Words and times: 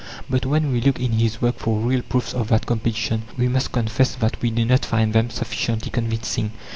But 0.27 0.47
when 0.47 0.71
we 0.71 0.81
look 0.81 0.99
in 0.99 1.11
his 1.11 1.43
work 1.43 1.57
for 1.59 1.77
real 1.79 2.01
proofs 2.01 2.33
of 2.33 2.47
that 2.47 2.65
competition, 2.65 3.21
we 3.37 3.47
must 3.47 3.71
confess 3.71 4.15
that 4.15 4.41
we 4.41 4.49
do 4.49 4.65
not 4.65 4.83
find 4.83 5.13
them 5.13 5.29
sufficiently 5.29 5.91
convincing. 5.91 6.53